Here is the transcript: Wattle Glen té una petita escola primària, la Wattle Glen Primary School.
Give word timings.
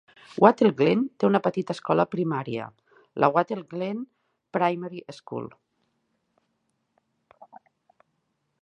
Wattle 0.43 0.69
Glen 0.77 1.01
té 1.23 1.27
una 1.27 1.41
petita 1.47 1.75
escola 1.77 2.05
primària, 2.15 2.65
la 3.25 3.29
Wattle 3.35 3.67
Glen 3.75 4.03
Primary 4.59 5.05
School. 5.19 5.47